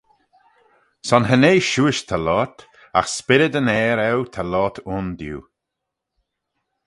Son 1.07 1.23
cha 1.27 1.37
nee 1.39 1.65
shiuish 1.69 2.03
ta 2.07 2.17
loayrt, 2.21 2.57
agh 2.99 3.09
spyrryd 3.15 3.57
yn 3.59 3.71
Ayr 3.77 3.99
eu 4.09 4.19
ta 4.33 4.41
loayrt 4.51 4.77
ayndiu. 4.91 5.39